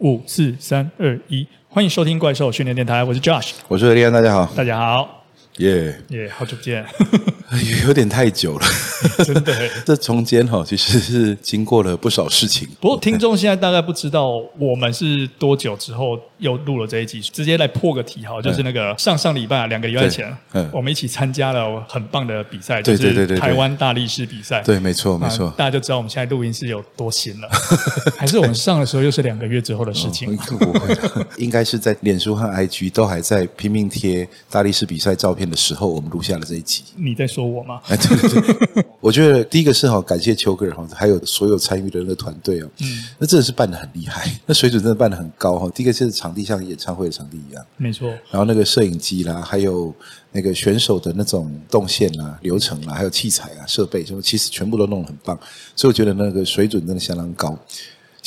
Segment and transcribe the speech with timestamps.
[0.00, 5.24] 五四三二一，欢迎收听怪兽训练电台，我是 Josh，我是何立安，大家好，大家好，
[5.56, 5.98] 耶。
[6.08, 6.84] 耶，好久不见。
[7.86, 8.66] 有点太久了，
[9.24, 9.54] 真的。
[9.84, 12.68] 这中间哈，其实是经过了不少事情。
[12.80, 24.62] 不过听众现在大概不知道我们是多久之后又录了这一集，直接来破个题哈，就是那个上上礼拜两个礼拜前，嗯我们一起参加了很棒的比赛，就是台湾大力士比赛。
[24.62, 25.52] 对，没错，没错。
[25.56, 27.48] 大家就知道我们现在录音是有多新了，
[28.16, 30.36] 还是我们上的时候又是两个月之后的事情？
[30.36, 30.96] 不会，
[31.38, 36.84] 应该是在脸书和 IG 都还在拼命贴大力士比赛照片的时候，我们录下了这一集。
[36.96, 37.80] 你在说我吗？
[37.88, 38.40] 哎，对对
[38.74, 45.70] 对，我觉得第一个是哈，感谢秋哥哈，还有所有参与的那个团队哦，嗯，那真的是办得很厉害， 那水准真的办得很高哈。
[45.74, 48.08] 第一个就是场地像演唱会的场地一样，没错。
[48.30, 49.94] 然后那个摄影机啦，还有
[50.32, 55.38] 那个选手的那种动线啊、流程啊，还有器材啊、设备，就其实全部都弄得很棒，
[55.74, 57.56] 所以我觉得那个水准真的相当高。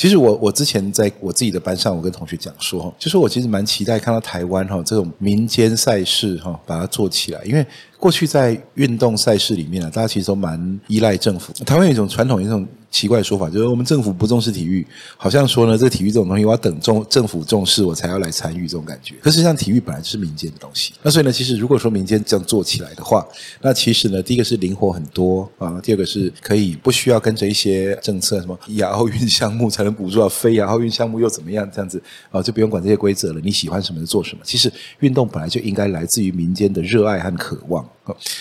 [0.00, 7.66] 其实我我之前在我自己的班上，我跟同学讲说，就是我其实蛮期待看到台湾哈这种民间赛事哈把它做起来，因为。
[7.98, 11.52] 过去在运动赛事里面啊，大家其实都蛮依赖政府。
[11.64, 14.84] 台湾有一种传统，一种奇怪的说法，就是我们政府不重视体育，
[15.16, 19.14] 好像说呢，这体育这种东西，我要等中政府重视我才要来参与这种感觉。
[19.22, 20.92] 可是实际上，体育本来就是民间的东西。
[21.02, 23.26] 那所以呢，其实如果说民间这样做起来的话，
[23.62, 31.68] 那其实呢，第一个是灵活很多啊，第二个是可以不需要跟着一些政策，什么亚奥运项目才能补助啊，非亚奥运项目又怎么样？
[31.72, 33.40] 这样子啊，就不用管这些规则了。
[33.42, 34.42] 你喜欢什么就做什么。
[34.44, 37.88] 其实运动本来就应该来自于民间的热爱和渴望。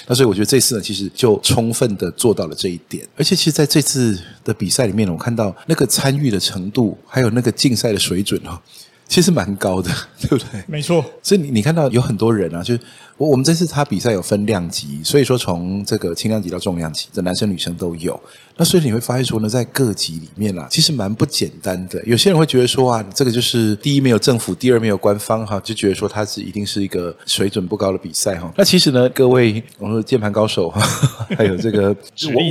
[0.08, 3.08] 那所以我觉得这次呢，其实就充分的做到了这一点。
[3.16, 8.60] 而且其实在这次的比赛里面，我看到那个参与的程度，还有那个竞赛的水准哦，
[9.08, 9.90] 其实蛮高的，
[10.22, 10.64] 对不对？
[10.68, 11.04] 没错。
[11.22, 12.80] 所以你你看到有很多人啊，就是。
[13.20, 18.18] 我我们这次他比赛有分量级，所以说从这个轻量级到重量级，这男生女生都有。
[18.56, 22.02] 那所以你会发现说呢，在各级里面啊，其实蛮不简单的。
[22.06, 28.52] 有些人会觉得说啊，这个就是第一没有政府，第二没有官方哈，就觉得说它是一定是一个水准不高的比赛哈。
[28.58, 30.82] 那其实呢，各位我们说键盘高手哈，
[31.38, 31.96] 还有这个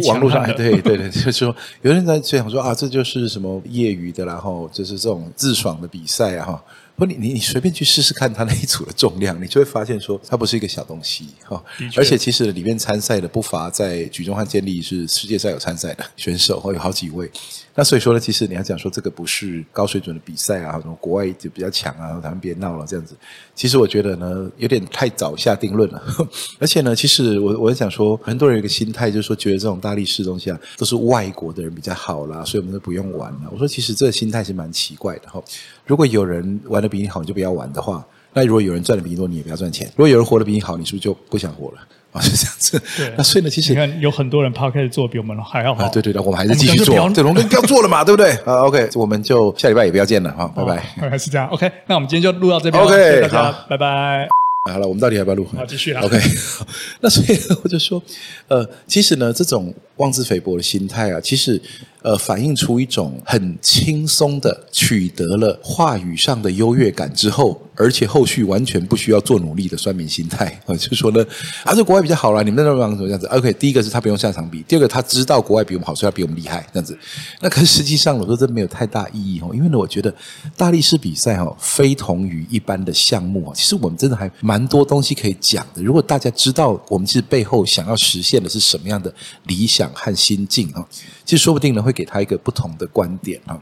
[0.06, 6.64] 网络上，对对对，就是说有人在这样说啊，这就是什么业余的，然后就是这种自爽的比赛啊哈。
[6.98, 11.62] 不，你你你随便去试试看它那一组的重量，你就会发现说，它不是一个小东西哈。
[11.96, 17.30] 而且其实里面参赛的不乏在举重和健力是世界赛有参赛的选手，会有好几位。
[17.78, 23.14] 那所以说呢，其实你要讲说这个不是高水准的比赛啊，什么国外就比较强啊，咱们别闹了这样子。
[23.54, 26.02] 其实我觉得呢，有点太早下定论了。
[26.58, 33.42] 而且呢，其实我我想说，很多人有一个心态，就是说觉得这种大力士东西啊，都是外国的人比较好啦，所以我们都不用玩了。
[33.52, 35.40] 我说其实这个心态是蛮奇怪的哈。
[35.86, 39.86] 如果有人玩的比你好，你就不要玩的话，那如果有人赚的比你多，你也不要赚钱。
[39.90, 41.78] 如果有人活得比你好，你是不是就不想活了？
[42.12, 42.82] 啊，是这样子。
[42.96, 45.84] 对，那所以呢，其实你看，有很多人 Podcast 做比我们还要好。
[45.84, 46.94] 啊，对对对，我们还是继续做。
[47.10, 48.32] 这龙哥不要做了嘛， 对不对？
[48.44, 50.76] 啊，OK，我们就下礼拜也不要见了哈，拜拜。
[51.08, 52.82] 还是这样，OK，那我们今天就录到这边。
[52.82, 54.28] OK，大家拜拜。
[54.70, 55.46] 好了，我们到底要不要录？
[55.56, 56.02] 好，继续啊。
[56.02, 56.18] OK，
[57.00, 58.02] 那所以我就说，
[58.48, 61.60] 呃，其实呢，这种妄自菲薄的心态啊，其实。
[62.00, 71.26] 呃，反映出一种很轻松的取得了话语上的优越感之后，而且后续完全不需要做努力的酸民心态啊， 就说呢，
[71.64, 76.96] 啊，这国外比较好啦，你们在那种什么样子？OK，第一个是他不用下场比，第二个他知道国外比我们好，所以他比我们厉害，这样子。
[77.40, 80.14] 那可是实际上，我说这没有太大意义哦，因为呢，我觉得
[80.56, 85.82] 大力士比赛哈，非同于一般的项目啊，其实我们真的还蛮多东西可以讲的。
[85.82, 89.12] 如果大家知道我们其实背后想要实现的是什么样的
[89.48, 90.86] 理想和心境啊。
[91.24, 93.60] 其实说不定呢，会给他一个不同的观点啊。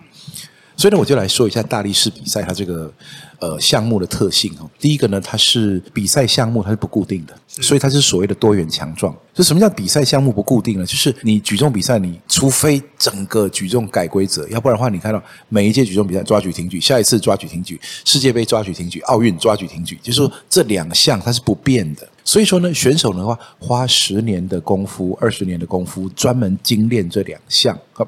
[0.78, 2.92] 所以呢，我就来说一下大力士比赛它这个
[3.38, 4.70] 呃项目的特性哦。
[4.78, 9.16] 第一个呢，它是比赛项目，它是不固定的，所以它是所谓的多元强壮。
[9.32, 10.84] 就什么叫比赛项目不固定呢？
[10.84, 22.06] 就是你举重比赛，你除非整个举重改规则，要不然的话，你看到每一届举重比赛抓举挺举，下一次抓举挺举，世界杯抓举挺举，奥运抓举挺举，就是说这两项它是不变的。
[22.26, 27.78] 所以说呢，选手的话花十年的功夫、二十年的功夫，专门精练这两项。
[27.92, 28.06] 好，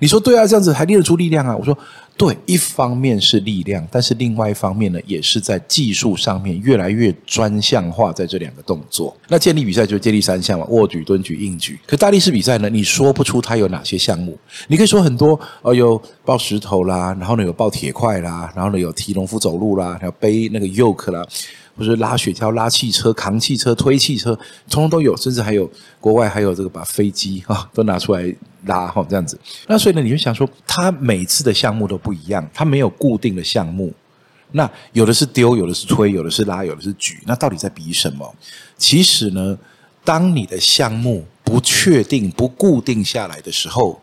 [0.00, 1.56] 你说对啊，这样子还练得出力量啊？
[1.56, 1.78] 我说
[2.20, 9.16] 对，一方面是力量，但是另外一方面呢，也是在技术上面越来越专项化，在这两个动作。
[9.26, 11.80] 那健力比赛就是健力三项嘛，卧举、蹲举、硬举。
[11.86, 14.38] 可大力士比赛呢，你说不出它有哪些项目？
[14.68, 21.26] 你可以说很多哦，有抱石头啦，然后呢有抱铁块啦，然后呢有提农夫走路啦，还有背那个 yoke 啦。
[21.78, 24.34] 或者拉雪橇、拉汽车、扛汽车、推汽车，
[24.68, 28.22] 通通都有，甚至还有国外还有这个把飞机啊都拿出来
[28.66, 29.38] 拉哈这样子。
[29.66, 33.92] 那所以呢，你就想说，他每次的项目都不不一样，它没有固定的项目。
[34.50, 37.20] 那有的是丢，有的是推，有的是拉，有的是举。
[37.24, 38.34] 那到底在比什么？
[38.76, 39.56] 其实呢，
[40.02, 44.02] 当你的项目不确定、不固定下来的时候，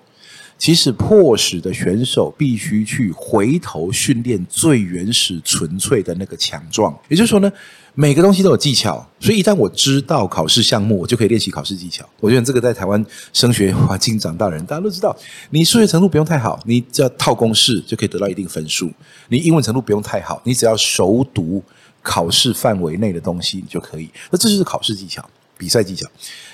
[0.58, 6.98] 其实迫使的选手必须去回头训练最原始、纯粹的那个强壮。
[7.08, 7.52] 也就是说呢，
[7.94, 12.04] 每个东西都有技巧，所以一旦我知道考试项目，我就可以练习考试技巧。
[12.20, 15.16] 我觉得这个在台湾升学环境长大的人，大家都知道，
[15.52, 18.88] 你数学程度不用太好，你只要套公式就可以得到一定分数；
[19.30, 21.64] 你英文程度不用太好，你只要熟读
[22.02, 24.10] 考试范围内的东西，你就可以。
[24.32, 25.24] 那这就是考试技巧。
[25.58, 26.08] 比赛技巧，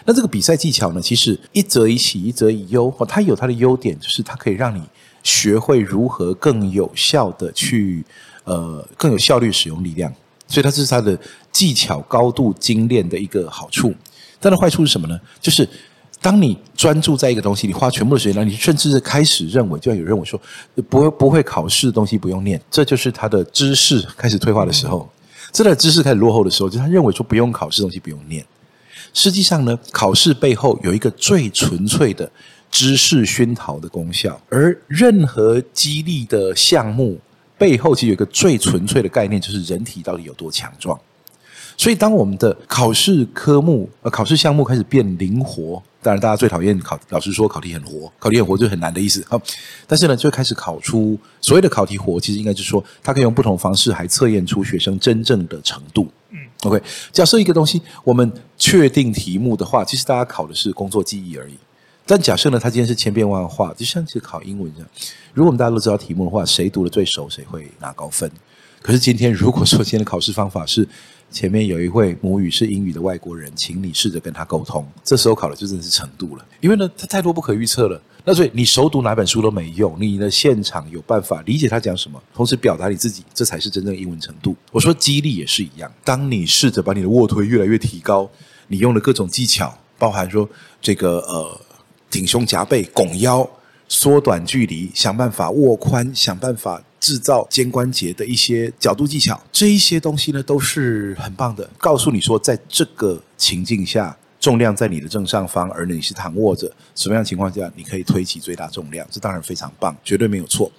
[0.06, 1.02] 那这个比赛技巧呢？
[1.02, 2.94] 其实一则以喜，一则以忧。
[2.98, 4.82] 哦，它有它的优点，就是它可以让你
[5.22, 8.04] 学会如何更有效的去
[8.46, 10.14] 呃更有效率使用力量，
[10.48, 11.18] 所以它这是它的
[11.52, 13.94] 技巧高度精炼的一个好处。
[14.40, 15.20] 但的坏处是什么呢？
[15.40, 15.68] 就是
[16.22, 20.40] 当你专注在一个东西，你花全部的时间，你甚至是开始认为，就像有人认为说
[20.90, 25.10] 不会不会考试的东西不用念，这就是他的知识开始退化的时候，
[25.52, 28.46] 这的知识开始落后的时候，就他认为说不用考试东西不用念。
[29.14, 32.30] 实际上呢，考试背后有一个最纯粹的
[32.72, 37.20] 知识熏陶的功效，而任何激励的项目
[37.58, 41.00] 背后，其实有一个最纯粹的概念，就是人体到底有多强壮。
[41.76, 49.26] 所以，当我们的考试科目、呃考试项目开始变灵活，当然大家最讨厌考，老师说考题很活，考题很活就很难的意思。
[49.30, 49.42] 好，
[49.88, 56.08] 但是呢，就开始考出所谓的考题活，其实应该就是说，它可以用不同方式，还测验出学生真正的程度。
[56.36, 56.82] 嗯，OK，
[57.12, 61.54] 假设一个东西，我们确定题目的话，其实大家考的是工作记忆而已。
[62.06, 64.88] 但假设呢，它今天是千变万化，就像是考英文一样。
[65.34, 68.30] 如果我们大家都知道题目的话，谁读的最熟，谁会拿高分。
[68.82, 70.86] 可是今天，如果说今天的考试方法是
[71.34, 76.46] 前面有一位母语是英语的外国人，请你试着跟他沟通，这时候考的就真的是程度了。
[76.62, 78.00] 因为呢，它太多不可预测了。
[78.24, 84.56] 那所以你熟读哪本书都没用，你的现场有办法理解他讲什么，同时表达你自己，这才是真正的英文程度。
[84.72, 88.30] 我说激励也是一样，当你试着把你的卧推越来越提高，
[88.68, 90.48] 你用了各种技巧，包含说
[90.80, 91.60] 这个呃
[92.12, 93.50] 挺胸夹背、拱腰、
[93.90, 104.18] 缩短距离、想办法握宽、想办法制造肩关节的一些角度技巧，这一些东西呢都是很棒的，告诉你说在这个情境下。
[104.40, 109.08] 重量在你的正上方，而你是躺卧着，什么样情况下你可以推起最大重量？
[109.10, 110.70] 这当然非常棒，绝对没有错。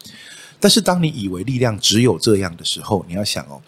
[0.61, 3.59] 但是当你以为力量只有这样的时候，你要想哦，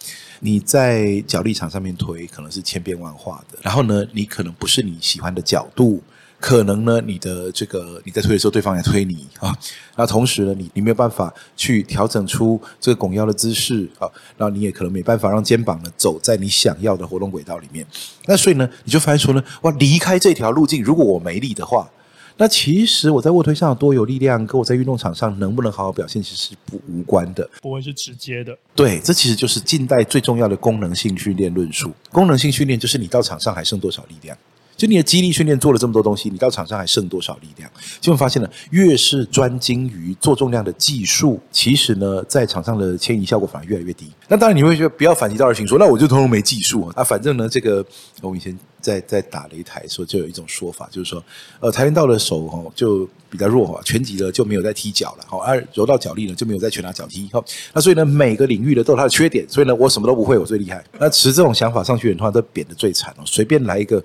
[0.40, 6.02] 你在脚力场上面推可能是千变万化的，然后呢，你可能不是你喜欢的角度。
[6.38, 9.56] 可能呢，你的这个你在推的时候，对方也推你啊。
[9.96, 14.06] 那同时呢，你你没有办法去调整出这个拱腰的姿势啊。
[14.36, 17.86] 然后你也可能没办法让肩膀呢走在你想要的活动轨道里面。
[18.26, 21.90] 那所以呢，你就发现说呢，哇，离开这条路径，如果我没力的话，
[22.36, 28.54] 那其实我在卧推上有多有力量，跟我在运动场上能不能好好表现，其实是不无关的，不会是直接的。
[28.74, 31.90] 对，这其实就是近代最重要的功能性训练论述。
[32.12, 34.36] 功能性训练就是你到场上还剩多少力量。
[34.76, 37.70] 就你的肌力训练做了这么多东西，你到场上还剩多少力量？
[38.00, 44.06] 就会发现呢，越是专精于做重量的技术，其实呢，在场上的迁移效果反而越来越低。
[44.28, 47.02] 那当然你会觉得不要反其道而行说，那我就通通没技术啊。
[47.02, 47.84] 反正呢，这个
[48.20, 51.24] 我以前在在打擂台的时候，就有一种说法，就是说，
[51.60, 57.28] 呃，跆拳道的手哈就比较弱哈，拳击的就没有在踢脚了，好，而柔道脚力呢就没有在拳打脚踢。
[57.32, 60.84] 好，那所以呢，每个领域的都有它的缺点，所以呢，我什么都不会，我最厉害。
[60.98, 64.04] 那持这种想法上去的话，都贬得最惨哦，随便来一个。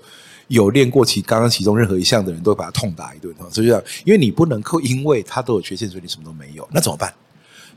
[0.52, 3.34] 有练过其刚刚其中任何一项的人，都会把他痛打一顿。
[3.50, 6.68] 所以这样，因为你不能够因为他都有缺陷，所以你什么都没有。
[6.70, 7.10] 那怎么办？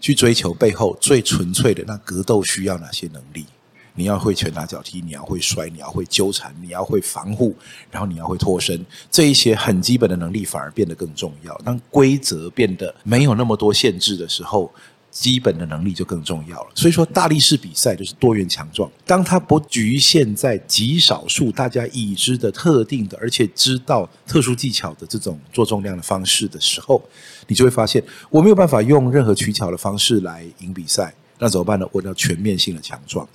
[0.01, 3.45] 去追求背后最纯粹的那格斗需要哪些能力？
[3.93, 7.55] 你要会拳打脚踢，你要会摔，你要会纠缠，你要会防护，
[7.89, 8.85] 然后你要会脱身。
[9.09, 11.57] 这一些很基本的能力反而变得更重要。
[11.63, 14.69] 当规则变得没有那么多限制的时候。
[15.15, 18.91] 基本的能力就更重要了，所以说大力士比赛就是多元强壮。
[19.05, 27.01] 当它不局限在极少数大家已知的特定的，而且知道特殊技巧的这种做重量的方式的时候，
[27.47, 31.15] 你就会发现我没有办法用任何取巧的方式来赢比赛。
[31.39, 31.87] 那怎么办呢？
[31.93, 33.25] 我要全面性的强壮。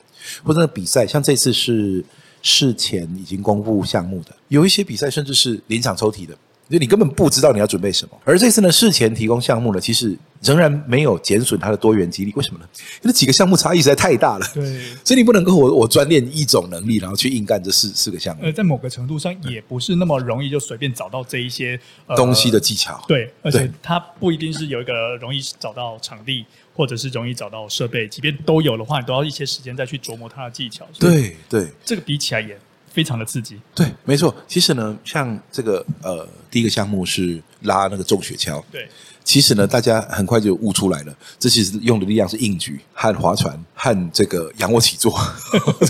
[0.45, 2.05] 或者比赛像这次是
[2.43, 6.37] 事前已经公布项目的，有一些比赛甚至是临场抽题的。
[6.71, 12.33] 就你根本不知道你要准备什么，而这次呢，事前提供项目呢，其实仍然没有减损它的多元激励。
[12.37, 12.67] 为什么呢？
[13.03, 14.47] 因为几个项目差异实在太大了。
[14.55, 14.63] 对，
[15.05, 18.45] 所以你不能够我我专练一种能力，然后去硬干这四四个项目。
[18.45, 23.05] 呃，在某个程度上，也不是那么容易就随便找到这一些、呃、东西的技巧。
[23.09, 28.07] 对，而且它不一定是有一个容易找到场地，或者是容易找到设备。
[28.07, 30.87] 即便都有的话，你都要一些时间再去琢磨它的技巧。
[31.01, 32.57] 对对，这个比起来也。
[32.91, 34.35] 非常的刺激，对，没错。
[34.47, 38.89] 其实呢，像这个呃，第一个项目是拉那个重雪橇，对。
[39.23, 45.13] 其实呢，大家很快就悟出来了，这其实用的力量是硬举和划船和这个仰卧起坐。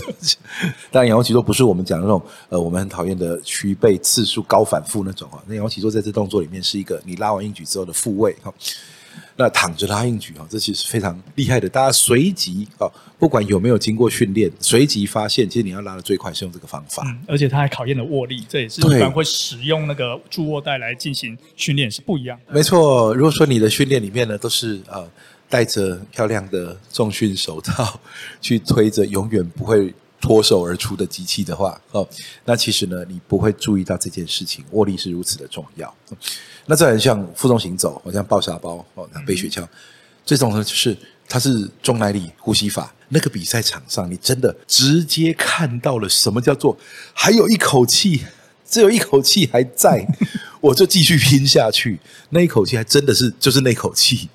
[0.91, 5.41] 当然，仰卧起坐不是我们讲的那种呃，我们很讨厌的屈背次数高反复那种啊。
[5.47, 8.53] 那仰卧起坐在这动作里面是一个你拉完硬举之后的复位哈。
[9.35, 11.67] 那躺着拉硬举啊，这其实非常厉害的。
[11.67, 12.85] 大家随即啊，
[13.17, 17.03] 不管有没有经过训练，随即发现，其实你要拉的最快是用这个方法。
[17.05, 22.53] 嗯，而且它还考验了握力，这也是一般会使用那个助握带来进行训练是不一样的。
[22.53, 25.09] 没错，如果说你的训练里面呢都是呃
[25.49, 27.99] 戴着漂亮的重训手套
[28.39, 32.07] 去推着永远不会脱手而出的机器的话，哦，
[32.45, 35.93] 那其实呢你不会注意到这件事情，握力是如此的重要。
[36.67, 39.67] 那再来像负重行走，好像抱沙包哦，背雪橇，
[40.23, 40.95] 这种呢就是
[41.27, 42.93] 它是重耐力呼吸法。
[43.09, 46.77] 那个比赛场上，你真的直接看到了什么叫做
[47.13, 48.23] 还有一口气，
[48.65, 50.07] 只有一口气还在，
[50.61, 51.99] 我就继续拼下去。
[52.29, 54.29] 那一口气还真的是就是那口气。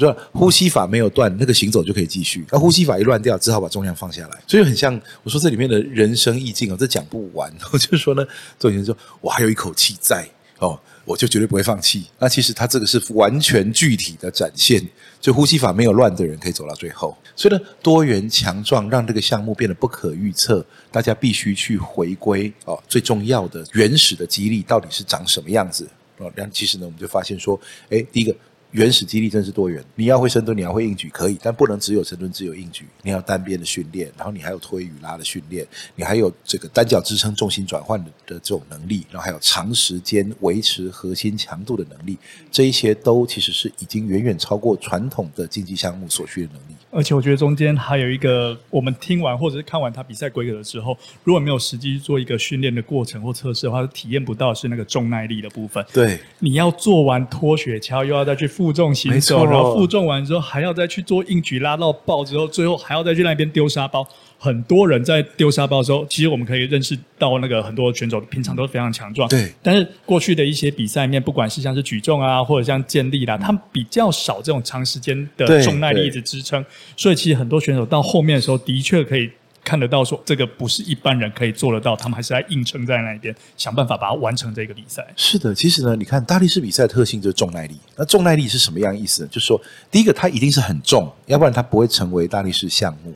[0.00, 2.44] 你说呼吸法没有断，那个行走就可以继续。
[2.50, 4.38] 那呼吸法一乱掉，只好把重量放下来。
[4.46, 7.52] 所以很像我说这里面的人生意境哦，这讲不完。
[7.72, 8.26] 我就说呢，
[8.58, 10.26] 周先生说我还有一口气在
[10.58, 10.78] 哦。
[11.06, 12.04] 我就绝对不会放弃。
[12.20, 14.86] 那其实它这个是完全具体的展现，
[15.20, 17.16] 就呼吸法没有乱的人可以走到最后。
[17.34, 25.88] 所以呢，多元强壮让这个项目变得不可预测，大家必须去回归哦，最重要的原始的激励到底是长什么样子
[26.18, 26.30] 哦。
[26.36, 28.32] 然后其实呢，我们就发现说，诶，第一个。
[28.72, 32.86] 原始肌力真是多元，你要会深蹲，你要会硬举可以，但不能只有深蹲，只有硬举。
[33.02, 42.16] 你要单边的训练，然后你还有推与拉的训练，你还有这个单脚支撑重心转换的的这种能力，然后还有长时间维持核心强度的能力，
[42.50, 46.76] 这一些都其实是已经远远超过传统的竞技项目所需的能力。
[46.92, 55.84] 而且我觉得中间还有一个，我们听完或者是看完他比赛规格的时候，如果没有实际做一个训练的过程或测试的话，体验不到是那个重耐力的部分。
[55.92, 64.06] 对，你要做完脱雪橇，又要再去负重行走，然后负重完之后还要再去做硬举，拉到爆之后，最后还要再去那边丢沙包。
[64.38, 69.26] 很多人在丢沙包的时候，其实我们可以认识到那个很多选手平常都非常强壮。
[69.30, 76.62] 对，但是过去的一些比赛里面，不管是像是举重啊，或者像健力啦，他们比较少这种长时间的重耐力一直支撑，
[76.98, 79.30] 所以其实很多选手到后面的时候，的确可以
[79.62, 85.06] 看得到说，这个不是一般人可以做得到，他们还是在硬撑在那边，想办法把它完成这个比赛。
[85.16, 87.76] 是的，其实呢，你看大力士比赛的特性就是重耐力。
[87.96, 89.28] 那重耐力是什么样意思呢？
[89.30, 93.14] 就是说，第一个它一定是很重，要不然它不会成为大力士项目。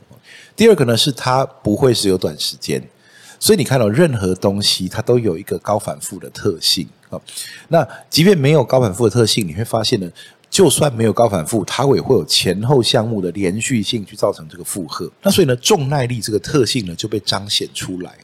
[0.55, 2.81] 第二个呢，是它不会是有短时间，
[3.39, 7.19] 所以你看到任何东西，它都有一个高反复的特性啊。
[7.67, 10.09] 那即便没有高反复的特性，你会发现呢，
[10.55, 15.11] 就算没有高反复，它也会有前后项目的连续性去造成这个负荷。
[15.21, 18.15] 那所以呢，重耐力这个特性呢，就被彰显出来。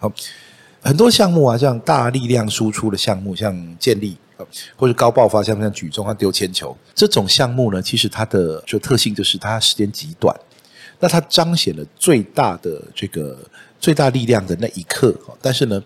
[0.82, 4.16] 很多项目啊，像大力量输出的项目，像健力
[4.78, 10.34] 或者高爆发项目，像举重、像丢铅球这种项目呢，其实它的就特性就是它时间极短。
[11.02, 13.38] 那它彰显了最大的这个
[13.78, 15.84] 最大力量的那一刻，但是呢，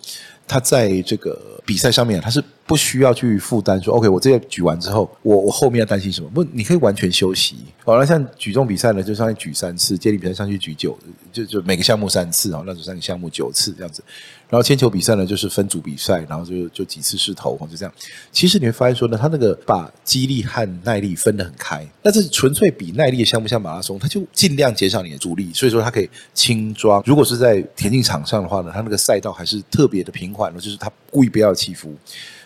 [0.48, 6.30] 他在这个比赛上面，他是不需要去负担说，OK，我这个举完之后，我我后面要担心什么？
[6.30, 7.58] 不，你可以完全休息。
[7.84, 10.98] 好，了像举重比赛呢，就上去举三次；接力比赛上去举九，
[11.32, 14.04] 就就每个项目三次啊，那就三个项目九次这样子。
[14.48, 17.94] 然后铅球比赛呢，就是分组比赛，然后就就几次试投，就这样。
[18.32, 21.86] 其实你会发现说呢，他那个把肌力和耐力分得很开。
[22.04, 27.02] 那是纯粹比耐力像不，像马拉松，他就尽量减少你的阻力，所以说它可以轻装。
[27.06, 31.94] 如果是在田径场上的话呢，它那个赛道还是特别的平缓的，就是它故意不要起伏。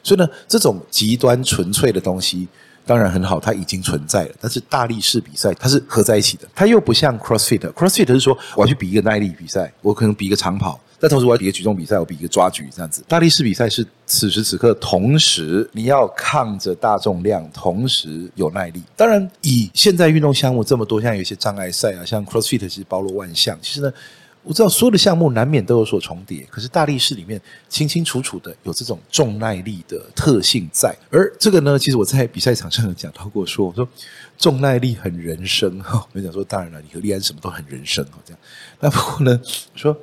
[0.01, 2.47] 所以呢，这种极端纯粹的东西
[2.85, 4.35] 当然很好，它已经存在了。
[4.39, 10.79] 但是大力士比赛它是合在一起的，它又不像 CrossFit，CrossFit 是说我要去比一个耐力比赛，我可能比一个长跑。
[10.99, 13.01] 但同时，我要比一个举重比赛，我比一个抓举这样子。
[13.07, 18.83] 大力士比赛是此时此刻，同时你要抗着大重量，同时有耐力。
[18.97, 23.57] 当然，以现在运动项目这么多，像有一些障碍赛啊，像 CrossFit 其实包罗万象。
[23.61, 23.93] 其实呢，
[24.43, 27.39] 我知道所有的项目难免都有所重叠，可是大力士里面
[27.69, 30.93] 清清楚楚的有这种重耐力的特性在。
[31.09, 33.87] 而这个呢，其实我在比赛场上有讲到过说，说我说
[34.37, 36.05] 重耐力很人生哈。
[36.11, 38.39] 我讲说，当然了，你和利安什么都很人生哈，这样。
[38.81, 39.39] 那不过呢，
[39.75, 39.97] 说。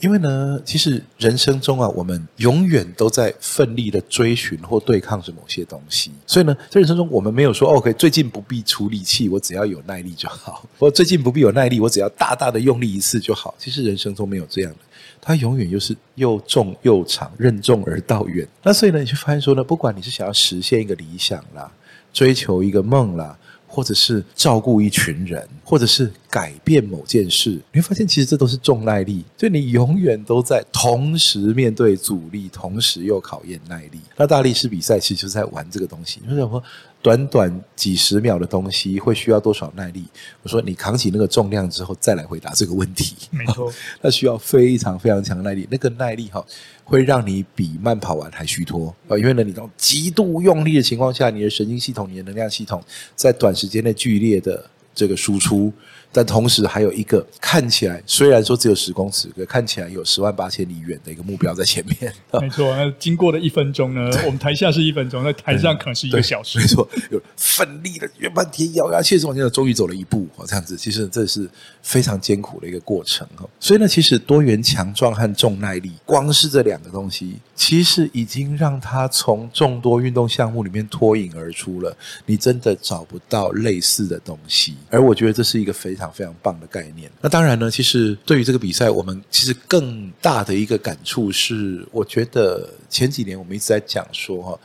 [0.00, 6.10] 因为呢，其实人生中啊，我们永远都在奋力的追寻或对抗着某些东西。
[6.26, 13.54] 所以呢，在人生中，我们没有说，OK，最近不必出力气，我只要有耐力就好； 或最近不必有耐力，我只要大大的用力一次就好。
[13.58, 14.78] 其实人生中没有这样的，
[15.20, 18.48] 它永远就是又重又长，任重而道远。
[18.62, 21.70] 那所以呢，你就发现说呢，不管你是想要实现一个理想啦，
[22.12, 23.38] 追求一个梦啦。
[23.80, 33.98] 或者是照顾一群人，或者是改变某件事，你会发现其实这都是重耐力，就你永远都在同时面对阻力，同时又考验耐力。
[34.18, 36.20] 那大力士比赛其实就是在玩这个东西。
[36.20, 36.62] 你说什么？
[37.02, 40.04] 短短几十秒的东西会需要多少耐力？
[40.42, 45.66] 我说你扛起那个重量之后再来回答这个问题，没错， 那需要非常非常强的耐力。
[45.70, 46.44] 那个耐力哈，
[46.84, 49.16] 会让你比慢跑完还虚脱啊！
[49.16, 52.82] 因为呢，你这种极度用力的情况下，你的神经系统、你的能量系统
[53.16, 55.72] 在短时间内剧烈的这个输出。
[56.12, 62.12] 但同时还有一个看起来虽然说只有十公尺，可看起来有十万八千里远的一个目标在前面。
[62.40, 66.58] 没错，那经过了一分钟呢， 我们台下是一分钟，在台上可能是一个小时。
[66.58, 70.26] 没错，有奋力的约半天咬牙切齿往前走，终于走了一步。
[70.46, 71.48] 这样子，其实这是
[71.82, 73.26] 非常艰苦的一个过程。
[73.58, 81.96] 所以呢，其实多元强壮和重耐力，光是这两个东西，其实已经让他从众多运动项目里面脱颖而出了。
[82.26, 87.10] 你真的找不到类似的东西，而我觉得这是一个非非常非常棒的概念。
[87.20, 94.58] 那当然呢，其实对于这个比赛，我们其实更大的一个感触是，我觉得前几年我们一直在讲说哈，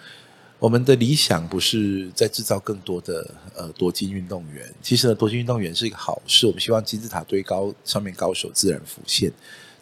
[0.59, 4.73] 我们的理想不是在制造更多的呃夺金运动员。
[4.81, 9.29] 其实呢，夺金运动员是一个好事，我们希望金字塔堆高，上面高手自然浮现。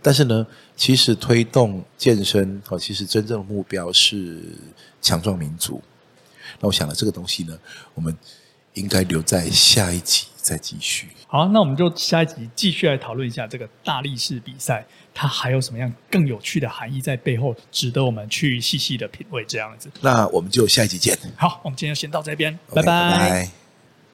[0.02, 0.46] 但是呢，
[0.76, 4.40] 其实推动健身哦，其实真正的目标是
[5.04, 5.80] 强壮民族。
[6.60, 7.56] 那我想了这个东西呢，
[7.94, 8.18] 我们
[8.74, 10.26] 应该留在下一集。
[10.44, 11.08] 再继续。
[11.26, 19.44] 好，那我们就下一集继续来讨论一下这个大力士比赛，它还有什么样更有趣的含义在背后，值得我们去细细的品味。
[19.48, 21.18] 这样子，那我们就下一集见。
[21.38, 23.18] 好，我们今天就先到这边，Okay, 拜拜。
[23.18, 23.63] 拜拜。